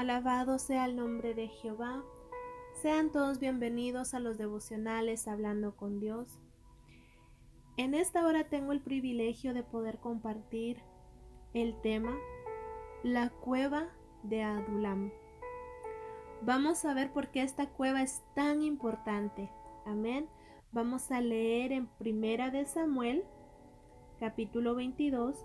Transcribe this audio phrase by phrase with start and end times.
[0.00, 2.02] Alabado sea el nombre de Jehová.
[2.72, 6.40] Sean todos bienvenidos a los devocionales Hablando con Dios.
[7.76, 10.78] En esta hora tengo el privilegio de poder compartir
[11.52, 12.16] el tema
[13.02, 13.90] La cueva
[14.22, 15.12] de Adulam.
[16.40, 19.50] Vamos a ver por qué esta cueva es tan importante.
[19.84, 20.30] Amén.
[20.72, 23.22] Vamos a leer en Primera de Samuel,
[24.18, 25.44] capítulo 22,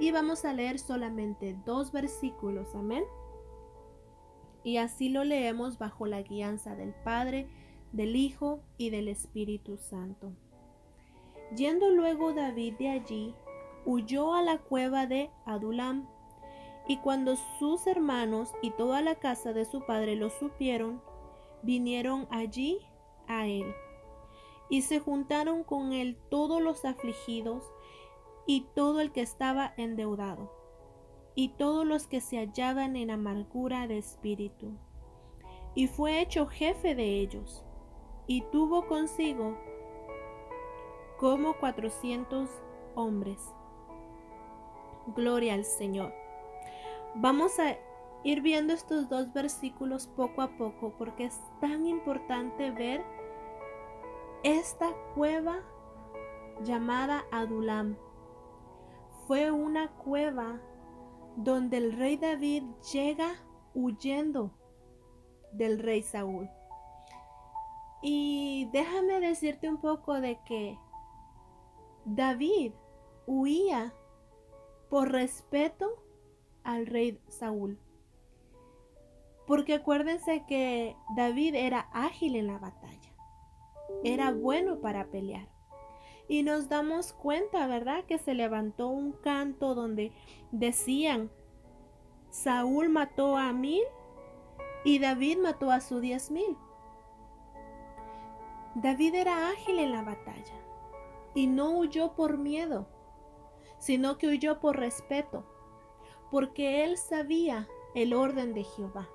[0.00, 2.74] y vamos a leer solamente dos versículos.
[2.74, 3.04] Amén.
[4.64, 7.48] Y así lo leemos bajo la guianza del Padre,
[7.92, 10.32] del Hijo y del Espíritu Santo.
[11.56, 13.34] Yendo luego David de allí,
[13.84, 16.08] huyó a la cueva de Adulam
[16.88, 21.00] y cuando sus hermanos y toda la casa de su padre lo supieron,
[21.62, 22.78] vinieron allí
[23.28, 23.72] a él.
[24.68, 27.62] Y se juntaron con él todos los afligidos
[28.46, 30.50] y todo el que estaba endeudado,
[31.34, 34.72] y todos los que se hallaban en amargura de espíritu.
[35.74, 37.64] Y fue hecho jefe de ellos,
[38.26, 39.56] y tuvo consigo
[41.18, 42.50] como cuatrocientos
[42.94, 43.38] hombres.
[45.14, 46.12] Gloria al Señor.
[47.14, 47.76] Vamos a
[48.24, 53.04] ir viendo estos dos versículos poco a poco porque es tan importante ver
[54.44, 55.58] esta cueva
[56.62, 57.96] llamada Adulam.
[59.26, 60.60] Fue una cueva
[61.36, 63.34] donde el rey David llega
[63.74, 64.50] huyendo
[65.52, 66.48] del rey Saúl.
[68.02, 70.78] Y déjame decirte un poco de que
[72.04, 72.72] David
[73.26, 73.94] huía
[74.90, 76.02] por respeto
[76.64, 77.78] al rey Saúl.
[79.46, 83.14] Porque acuérdense que David era ágil en la batalla.
[84.04, 85.51] Era bueno para pelear.
[86.28, 88.04] Y nos damos cuenta, ¿verdad?
[88.04, 90.12] Que se levantó un canto donde
[90.50, 91.30] decían,
[92.30, 93.82] Saúl mató a mil
[94.84, 96.56] y David mató a su diez mil.
[98.74, 100.56] David era ágil en la batalla
[101.34, 102.86] y no huyó por miedo,
[103.78, 105.44] sino que huyó por respeto
[106.32, 109.06] porque él sabía el orden de Jehová.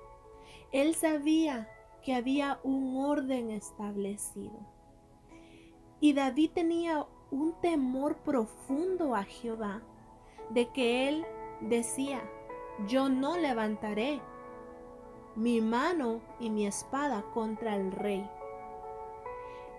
[0.70, 1.68] Él sabía
[2.04, 4.56] que había un orden establecido.
[6.00, 9.82] Y David tenía un temor profundo a Jehová,
[10.50, 11.26] de que él
[11.60, 12.22] decía,
[12.86, 14.20] yo no levantaré
[15.34, 18.28] mi mano y mi espada contra el rey.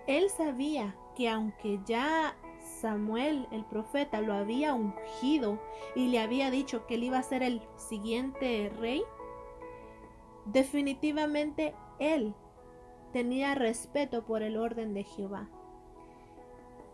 [0.06, 2.34] Él sabía que aunque ya
[2.80, 5.58] Samuel, el profeta, lo había ungido
[5.94, 9.02] y le había dicho que él iba a ser el siguiente rey,
[10.46, 12.34] definitivamente él
[13.12, 15.48] tenía respeto por el orden de Jehová,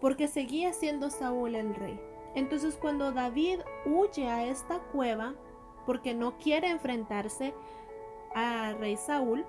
[0.01, 2.01] porque seguía siendo Saúl el rey.
[2.35, 5.35] Entonces cuando David huye a esta cueva,
[5.87, 7.55] porque no quiere enfrentarse
[8.35, 9.45] al rey Saúl,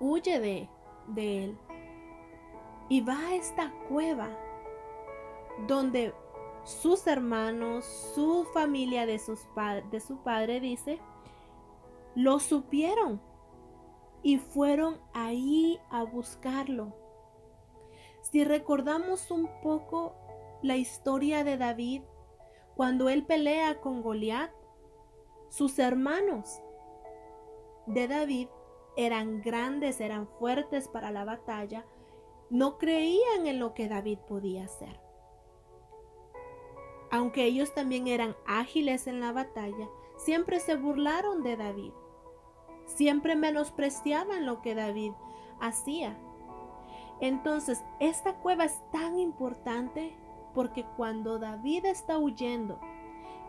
[0.00, 0.68] huye de,
[1.08, 1.58] de él
[2.88, 4.28] y va a esta cueva
[5.66, 6.14] donde
[6.64, 7.84] sus hermanos,
[8.14, 9.40] su familia de, sus
[9.90, 10.98] de su padre, dice,
[12.14, 13.20] lo supieron
[14.22, 16.94] y fueron ahí a buscarlo.
[18.32, 20.16] Si recordamos un poco
[20.62, 22.00] la historia de David,
[22.74, 24.50] cuando él pelea con Goliat,
[25.50, 26.62] sus hermanos
[27.86, 28.48] de David
[28.96, 31.84] eran grandes, eran fuertes para la batalla,
[32.48, 34.98] no creían en lo que David podía hacer.
[37.10, 41.92] Aunque ellos también eran ágiles en la batalla, siempre se burlaron de David.
[42.86, 45.12] Siempre menospreciaban lo que David
[45.60, 46.18] hacía.
[47.22, 50.14] Entonces, esta cueva es tan importante
[50.54, 52.78] porque cuando David está huyendo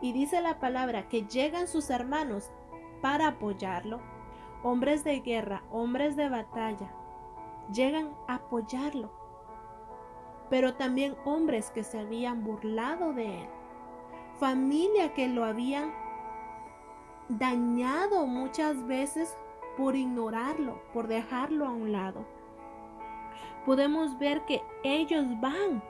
[0.00, 2.50] y dice la palabra que llegan sus hermanos
[3.02, 4.00] para apoyarlo,
[4.62, 6.90] hombres de guerra, hombres de batalla,
[7.70, 9.24] llegan a apoyarlo
[10.50, 13.48] pero también hombres que se habían burlado de él,
[14.38, 15.92] familia que lo habían
[17.28, 19.36] dañado muchas veces
[19.76, 22.24] por ignorarlo, por dejarlo a un lado.
[23.66, 25.82] Podemos ver que ellos van,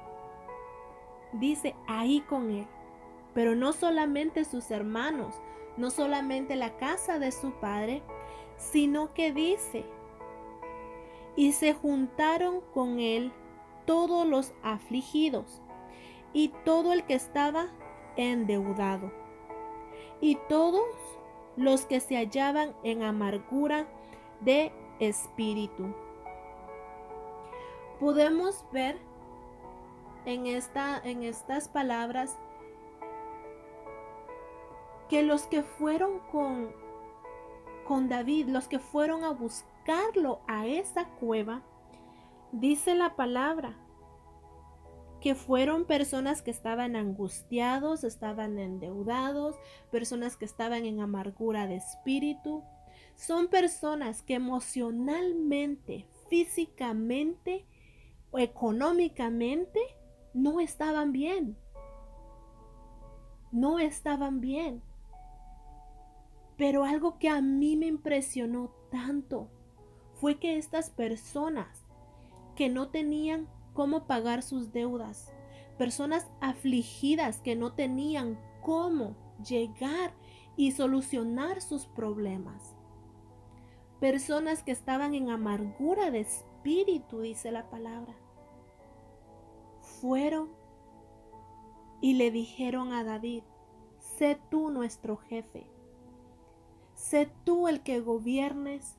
[1.32, 2.67] dice, ahí con él,
[3.35, 5.35] pero no solamente sus hermanos,
[5.76, 8.03] no solamente la casa de su padre,
[8.56, 9.85] sino que dice,
[11.37, 13.32] y se juntaron con él
[13.87, 15.61] todos los afligidos
[16.32, 17.67] y todo el que estaba
[18.17, 19.12] endeudado
[20.21, 20.85] y todos
[21.56, 23.87] los que se hallaban en amargura
[24.41, 25.94] de espíritu.
[28.00, 28.99] Podemos ver
[30.26, 32.37] en, esta, en estas palabras
[35.08, 36.73] que los que fueron con
[37.85, 41.62] con David, los que fueron a buscarlo a esa cueva,
[42.52, 43.76] dice la palabra
[45.20, 49.56] que fueron personas que estaban angustiados, estaban endeudados,
[49.90, 52.62] personas que estaban en amargura de espíritu.
[53.14, 57.64] Son personas que emocionalmente, físicamente
[58.38, 59.81] económicamente
[60.32, 61.56] no estaban bien.
[63.52, 64.82] No estaban bien.
[66.56, 69.48] Pero algo que a mí me impresionó tanto
[70.14, 71.84] fue que estas personas
[72.54, 75.32] que no tenían cómo pagar sus deudas,
[75.78, 80.14] personas afligidas que no tenían cómo llegar
[80.56, 82.75] y solucionar sus problemas,
[84.00, 88.14] personas que estaban en amargura de espíritu, dice la palabra,
[90.04, 90.50] fueron
[92.02, 93.42] y le dijeron a David,
[94.18, 95.66] sé tú nuestro jefe,
[96.92, 98.98] sé tú el que gobiernes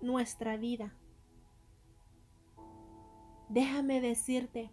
[0.00, 0.94] nuestra vida.
[3.48, 4.70] Déjame decirte,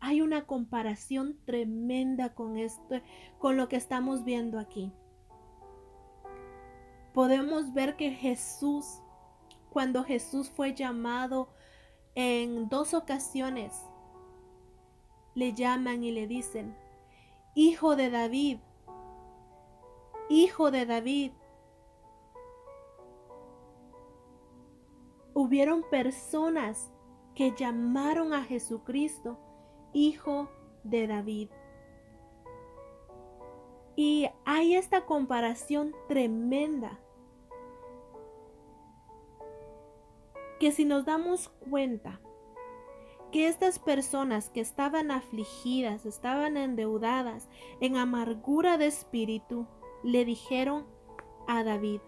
[0.00, 2.96] hay una comparación tremenda con esto,
[3.38, 4.92] con lo que estamos viendo aquí.
[7.14, 9.02] Podemos ver que Jesús,
[9.70, 11.48] cuando Jesús fue llamado
[12.16, 13.86] en dos ocasiones,
[15.36, 16.74] le llaman y le dicen,
[17.54, 18.58] Hijo de David,
[20.28, 21.32] Hijo de David.
[25.34, 26.90] Hubieron personas
[27.34, 29.38] que llamaron a Jesucristo
[29.92, 30.48] Hijo
[30.82, 31.50] de David.
[33.94, 36.98] Y hay esta comparación tremenda
[40.58, 42.20] que si nos damos cuenta
[43.36, 47.50] que estas personas que estaban afligidas, estaban endeudadas,
[47.82, 49.66] en amargura de espíritu,
[50.02, 50.86] le dijeron
[51.46, 52.00] a David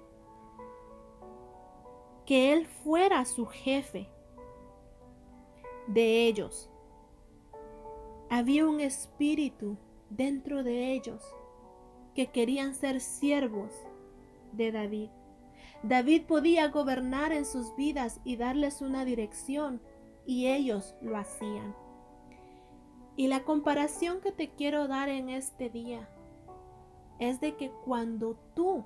[2.24, 4.08] que él fuera su jefe
[5.86, 6.70] de ellos.
[8.30, 9.76] Había un espíritu
[10.08, 11.22] dentro de ellos
[12.14, 13.86] que querían ser siervos
[14.52, 15.10] de David.
[15.82, 19.82] David podía gobernar en sus vidas y darles una dirección
[20.28, 21.74] y ellos lo hacían.
[23.16, 26.08] Y la comparación que te quiero dar en este día
[27.18, 28.84] es de que cuando tú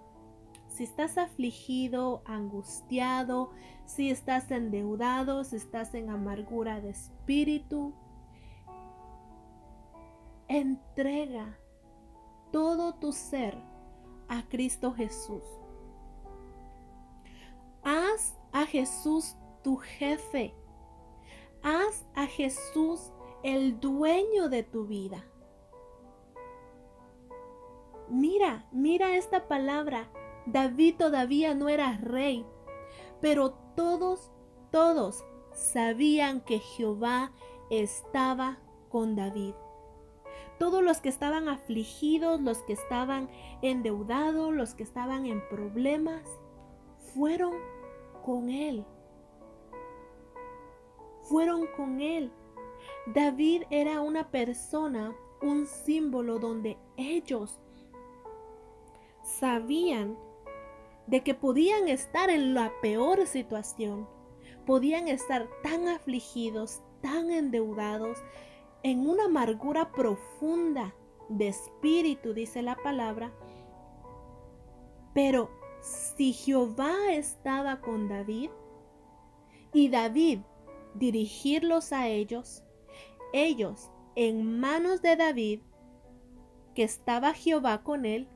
[0.68, 3.50] si estás afligido, angustiado,
[3.84, 7.92] si estás endeudado, si estás en amargura de espíritu,
[10.48, 11.58] entrega
[12.52, 13.58] todo tu ser
[14.28, 15.42] a Cristo Jesús.
[17.82, 20.54] Haz a Jesús tu jefe.
[21.62, 23.12] Haz a Jesús
[23.42, 25.24] el dueño de tu vida.
[28.08, 30.10] Mira, mira esta palabra
[30.46, 32.44] David todavía no era rey,
[33.20, 34.32] pero todos,
[34.70, 37.32] todos sabían que Jehová
[37.70, 39.54] estaba con David.
[40.58, 43.28] Todos los que estaban afligidos, los que estaban
[43.62, 46.22] endeudados, los que estaban en problemas,
[47.14, 47.54] fueron
[48.24, 48.84] con él.
[51.32, 52.30] Fueron con él.
[53.06, 57.58] David era una persona, un símbolo donde ellos
[59.24, 60.18] sabían
[61.06, 64.06] de que podían estar en la peor situación,
[64.66, 68.22] podían estar tan afligidos, tan endeudados,
[68.82, 70.94] en una amargura profunda
[71.30, 73.32] de espíritu, dice la palabra.
[75.14, 75.48] Pero
[75.80, 78.50] si Jehová estaba con David
[79.72, 80.40] y David
[80.94, 82.62] dirigirlos a ellos,
[83.32, 85.60] ellos en manos de David,
[86.74, 88.28] que estaba Jehová con él,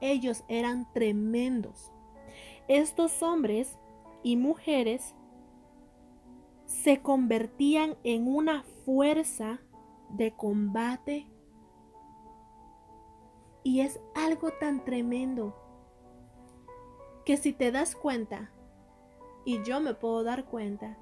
[0.00, 1.92] ellos eran tremendos.
[2.68, 3.78] Estos hombres
[4.22, 5.14] y mujeres
[6.66, 9.60] se convertían en una fuerza
[10.10, 11.26] de combate.
[13.62, 15.56] Y es algo tan tremendo
[17.24, 18.50] que si te das cuenta,
[19.44, 20.96] y yo me puedo dar cuenta,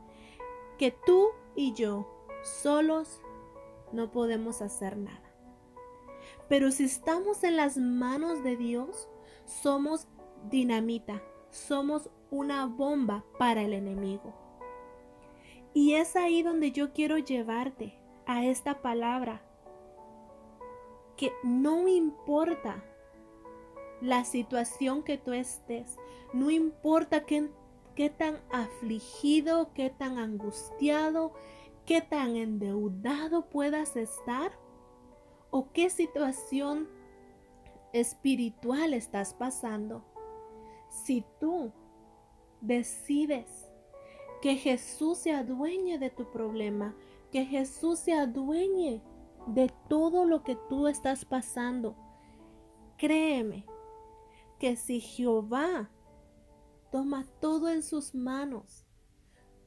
[0.78, 2.06] que tú y yo
[2.42, 3.20] solos
[3.92, 5.22] no podemos hacer nada.
[6.48, 9.08] Pero si estamos en las manos de Dios,
[9.44, 10.06] somos
[10.50, 14.34] dinamita, somos una bomba para el enemigo.
[15.72, 19.42] Y es ahí donde yo quiero llevarte a esta palabra,
[21.16, 22.82] que no importa
[24.00, 25.96] la situación que tú estés,
[26.32, 27.50] no importa qué,
[27.96, 31.32] qué tan afligido, qué tan angustiado,
[31.86, 34.52] qué tan endeudado puedas estar,
[35.50, 36.88] o qué situación
[37.92, 40.04] espiritual estás pasando,
[40.90, 41.72] si tú
[42.60, 43.66] decides
[44.42, 46.94] que Jesús se adueñe de tu problema,
[47.32, 49.02] que Jesús se adueñe
[49.46, 51.96] de todo lo que tú estás pasando,
[52.98, 53.64] créeme
[54.58, 55.90] que si Jehová
[56.90, 58.86] toma todo en sus manos,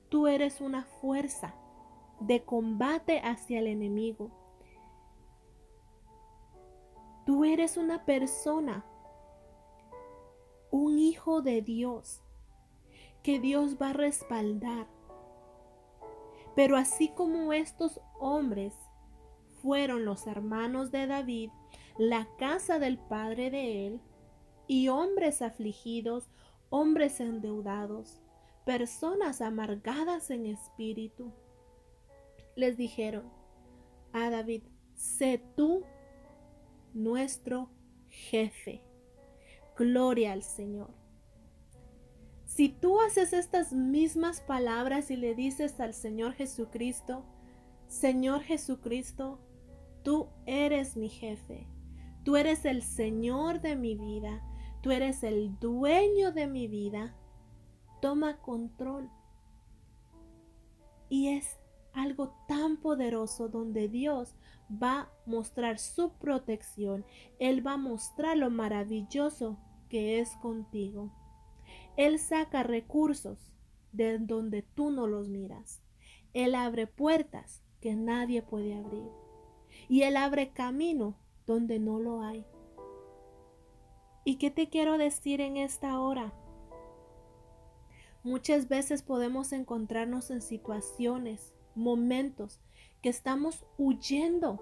[0.10, 1.56] tú eres una fuerza
[2.20, 4.32] de combate hacia el enemigo.
[7.26, 8.84] Tú eres una persona,
[10.72, 12.24] un hijo de Dios,
[13.24, 14.88] que Dios va a respaldar.
[16.56, 18.74] Pero así como estos hombres
[19.62, 21.52] fueron los hermanos de David,
[21.98, 24.02] la casa del padre de él,
[24.68, 26.30] y hombres afligidos,
[26.70, 28.22] hombres endeudados,
[28.66, 31.32] personas amargadas en espíritu,
[32.56, 33.32] les dijeron
[34.14, 34.64] a David,
[34.96, 35.84] sé tú
[36.94, 37.70] nuestro
[38.10, 38.82] jefe.
[39.78, 40.94] Gloria al Señor.
[42.46, 47.24] Si tú haces estas mismas palabras y le dices al Señor Jesucristo,
[47.88, 49.40] Señor Jesucristo,
[50.04, 51.68] tú eres mi jefe,
[52.24, 54.44] tú eres el Señor de mi vida,
[54.82, 57.16] tú eres el dueño de mi vida,
[58.02, 59.10] toma control.
[61.10, 61.58] Y es
[61.94, 64.36] algo tan poderoso donde Dios
[64.72, 67.06] va a mostrar su protección.
[67.40, 69.58] Él va a mostrar lo maravilloso
[69.90, 71.12] que es contigo.
[71.98, 73.54] Él saca recursos
[73.92, 75.82] de donde tú no los miras.
[76.34, 79.10] Él abre puertas que nadie puede abrir.
[79.88, 82.46] Y Él abre camino donde no lo hay.
[84.26, 86.34] ¿Y qué te quiero decir en esta hora?
[88.24, 92.60] Muchas veces podemos encontrarnos en situaciones, momentos
[93.02, 94.62] que estamos huyendo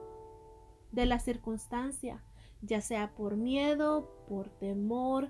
[0.92, 2.24] de la circunstancia,
[2.62, 5.30] ya sea por miedo, por temor,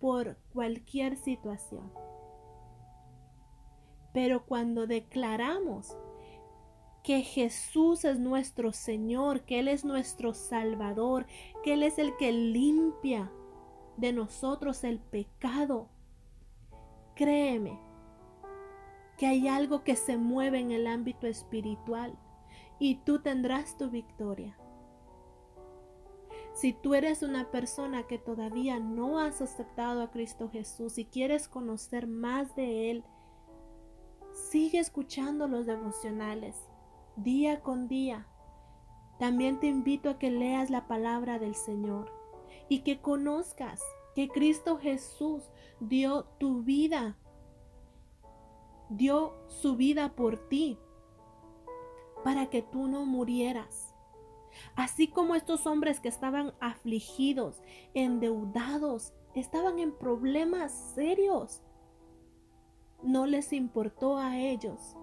[0.00, 1.92] por cualquier situación.
[4.12, 5.96] Pero cuando declaramos
[7.04, 11.26] que Jesús es nuestro Señor, que Él es nuestro Salvador,
[11.62, 13.30] que Él es el que limpia
[14.00, 15.88] de nosotros el pecado,
[17.14, 17.78] créeme
[19.18, 22.18] que hay algo que se mueve en el ámbito espiritual
[22.78, 24.56] y tú tendrás tu victoria.
[26.54, 31.46] Si tú eres una persona que todavía no has aceptado a Cristo Jesús y quieres
[31.48, 33.04] conocer más de Él,
[34.32, 36.56] sigue escuchando los devocionales
[37.16, 38.26] día con día.
[39.18, 42.19] También te invito a que leas la palabra del Señor
[42.70, 43.82] y que conozcas
[44.14, 45.42] que Cristo Jesús
[45.80, 47.18] dio tu vida,
[48.88, 50.78] dio su vida por ti
[52.24, 53.94] para que tú no murieras.
[54.76, 57.60] Así como estos hombres que estaban afligidos,
[57.92, 61.62] endeudados, estaban en problemas serios,
[63.02, 64.96] no les importó a ellos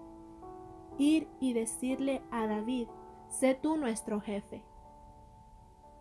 [0.98, 2.88] ir y decirle a David,
[3.28, 4.64] sé tú nuestro jefe,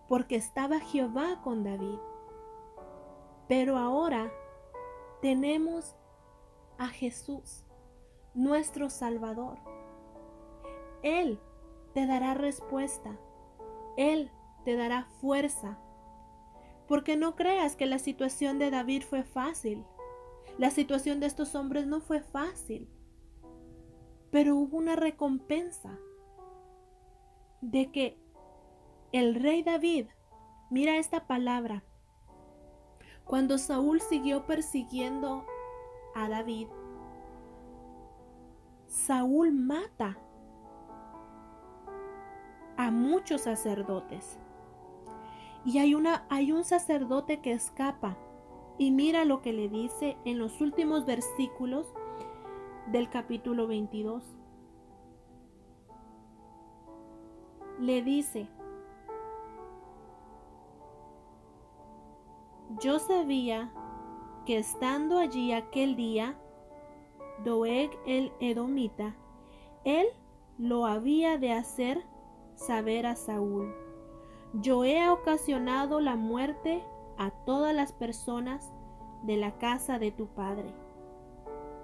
[0.08, 2.00] porque estaba Jehová con David.
[3.48, 4.32] Pero ahora
[5.22, 5.96] tenemos
[6.78, 7.64] a Jesús,
[8.34, 9.58] nuestro Salvador.
[11.02, 11.40] Él
[11.94, 13.18] te dará respuesta
[13.98, 14.32] él
[14.64, 15.78] te dará fuerza.
[16.88, 19.84] Porque no creas que la situación de David fue fácil.
[20.58, 22.88] La situación de estos hombres no fue fácil.
[24.32, 25.98] Pero hubo una recompensa
[27.60, 28.18] de que
[29.12, 30.08] el rey David,
[30.70, 31.84] mira esta palabra,
[33.26, 35.46] cuando Saúl siguió persiguiendo
[36.16, 36.68] a David,
[38.88, 40.18] Saúl mata
[42.78, 44.38] a muchos sacerdotes.
[45.66, 48.18] Y hay, una, hay un sacerdote que escapa.
[48.78, 51.88] Y mira lo que le dice en los últimos versículos
[52.92, 54.24] del capítulo 22.
[57.80, 58.48] Le dice,
[62.80, 63.72] yo sabía
[64.46, 66.38] que estando allí aquel día,
[67.44, 69.16] Doeg el Edomita,
[69.84, 70.08] él
[70.58, 72.04] lo había de hacer
[72.56, 73.74] saber a Saúl,
[74.54, 76.84] yo he ocasionado la muerte
[77.18, 78.72] a todas las personas
[79.24, 80.74] de la casa de tu padre.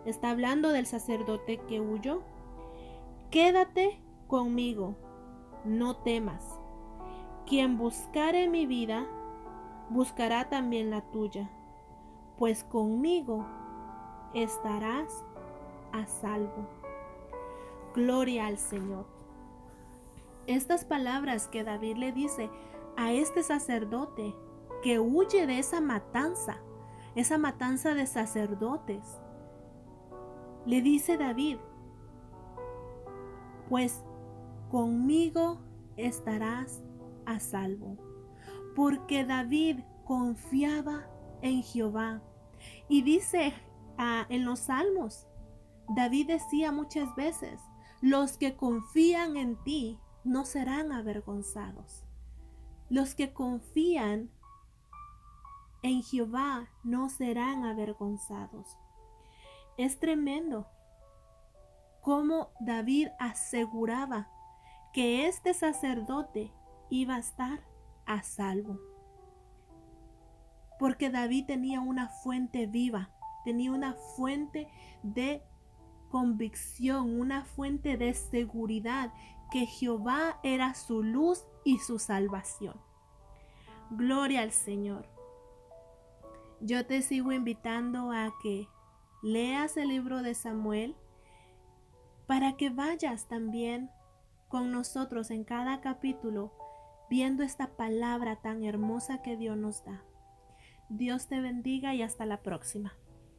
[0.05, 2.21] Está hablando del sacerdote que huyó.
[3.29, 4.95] Quédate conmigo,
[5.65, 6.59] no temas.
[7.45, 9.07] Quien buscare mi vida,
[9.93, 11.49] buscará también la tuya,
[12.37, 13.45] pues conmigo
[14.33, 15.23] estarás
[15.91, 16.67] a salvo.
[17.93, 19.05] Gloria al Señor.
[20.47, 22.49] Estas palabras que David le dice
[22.97, 24.35] a este sacerdote
[24.81, 26.57] que huye de esa matanza,
[27.15, 29.19] esa matanza de sacerdotes,
[30.65, 31.57] le dice David,
[33.69, 34.03] pues
[34.71, 35.59] conmigo
[35.95, 36.81] estarás
[37.25, 37.97] a salvo,
[38.75, 41.07] porque David confiaba
[41.41, 42.21] en Jehová.
[42.87, 43.53] Y dice
[43.97, 45.27] ah, en los salmos,
[45.89, 47.59] David decía muchas veces,
[48.01, 52.03] los que confían en ti no serán avergonzados.
[52.89, 54.29] Los que confían
[55.81, 58.77] en Jehová no serán avergonzados.
[59.77, 60.67] Es tremendo
[62.01, 64.29] cómo David aseguraba
[64.93, 66.51] que este sacerdote
[66.89, 67.61] iba a estar
[68.05, 68.79] a salvo.
[70.79, 73.09] Porque David tenía una fuente viva,
[73.45, 74.67] tenía una fuente
[75.03, 75.43] de
[76.09, 79.13] convicción, una fuente de seguridad
[79.51, 82.75] que Jehová era su luz y su salvación.
[83.91, 85.07] Gloria al Señor.
[86.59, 88.67] Yo te sigo invitando a que
[89.21, 90.95] leas el libro de Samuel
[92.25, 93.89] para que vayas también
[94.47, 96.53] con nosotros en cada capítulo
[97.13, 100.03] viendo esta palabra tan hermosa que Dios nos da.
[100.89, 102.97] Dios te bendiga y hasta la próxima.